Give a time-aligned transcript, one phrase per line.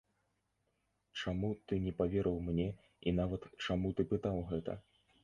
[1.19, 2.65] Чаму ты не паверыў мне
[3.07, 4.73] і нават чаму ты пытаў гэта?